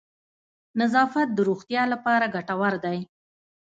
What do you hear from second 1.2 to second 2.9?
د روغتیا لپاره گټور